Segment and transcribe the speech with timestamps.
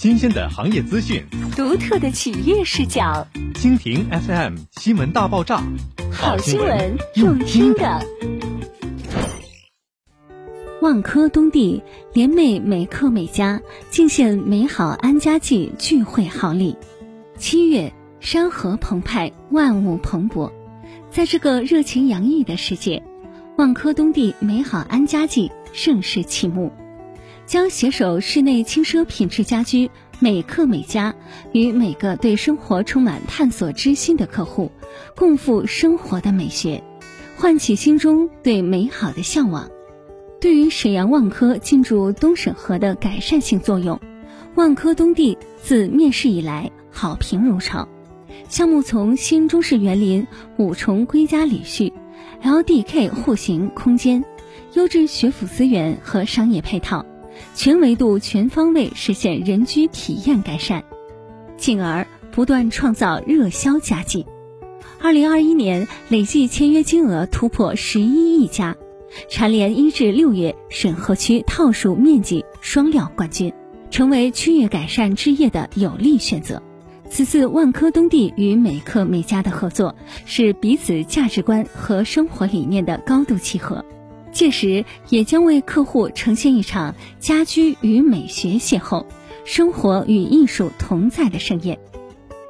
[0.00, 1.22] 新鲜的行业资讯，
[1.54, 3.26] 独特的企业视角。
[3.52, 5.62] 蜻蜓 FM 新闻大爆炸，
[6.10, 8.00] 好新闻用听的。
[10.80, 11.82] 万科东地
[12.14, 13.60] 联袂美客美家，
[13.90, 16.78] 敬献美好安家季聚会好礼。
[17.36, 20.50] 七月，山河澎湃，万物蓬勃，
[21.10, 23.02] 在这个热情洋溢的世界，
[23.58, 26.72] 万科东地美好安家季盛世启幕。
[27.50, 29.90] 将携手室内轻奢品质家居
[30.20, 31.16] 美克美家，
[31.50, 34.70] 与每个对生活充满探索之心的客户，
[35.16, 36.84] 共赴生活的美学，
[37.36, 39.68] 唤起心中对美好的向往。
[40.40, 44.00] 对于沈阳万科进驻东沈河的改善性作用，
[44.54, 47.88] 万科东地自面世以来好评如潮。
[48.48, 50.24] 项目从新中式园林、
[50.56, 51.92] 五重归家礼序、
[52.44, 54.24] LDK 户型空间、
[54.74, 57.04] 优质学府资源和商业配套。
[57.54, 60.82] 全维度、全方位实现人居体验改善，
[61.56, 64.26] 进而不断创造热销佳绩。
[65.00, 68.76] 二零二一年累计签约金额突破十一亿家，
[69.28, 73.52] 蝉联一至六月沈河区套数面积双料冠军，
[73.90, 76.62] 成为区域改善置业的有力选择。
[77.08, 83.84] 此次万科东地与美克美家的合作，是彼此价值观和生活理念的高度契合。
[84.40, 89.04] 届时也将为客户呈现一场家居与美学邂逅、
[89.44, 91.78] 生活与艺术同在的盛宴。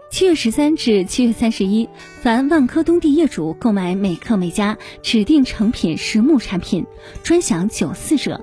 [0.08, 1.88] 七月十三至七月三十一，
[2.22, 6.86] 凡万科东地业主购买美克美家指定成品实木产品，
[7.24, 8.41] 专享九四折；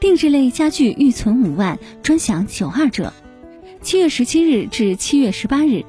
[0.00, 3.12] 定制类家具预存五万，专享九二折。
[3.82, 5.84] 七月十七日至七月十八日，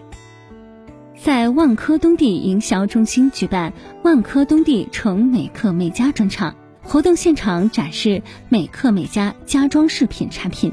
[1.17, 3.71] 在万科东地营销中心举办
[4.03, 6.53] 万科东地成美克美家专场。
[6.87, 10.71] 活动现场展示美客美家家装饰品产品，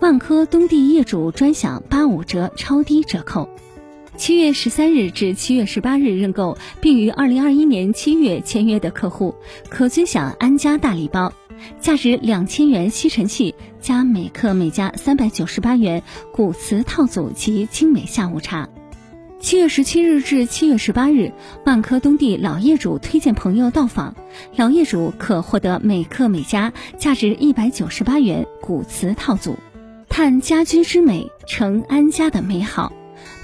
[0.00, 3.50] 万科东地业主专享八五折超低折扣。
[4.16, 9.34] 七月十三日至七月十八日认购并于二零二一年七月签约的客户，
[9.68, 11.30] 可尊享安家大礼包，
[11.78, 18.66] 价值两千元吸尘器加美客美家三百九十八元古瓷套组及精美下午茶。
[19.44, 21.30] 七月十七日至七月十八日，
[21.66, 24.16] 万科东地老业主推荐朋友到访，
[24.56, 29.54] 老业主可获得每客每家价值一百九十八元古瓷套组。
[30.08, 32.90] 探家居之美，成安家的美好，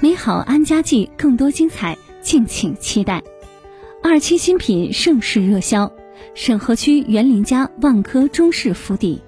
[0.00, 3.22] 美好安家季更多精彩，敬请期待。
[4.02, 5.92] 二期新品盛世热销，
[6.34, 9.20] 沈河区园林家万科中式府邸，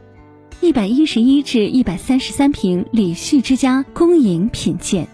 [0.63, 5.07] 一百一十一至一百三十三平礼序之家恭迎品鉴。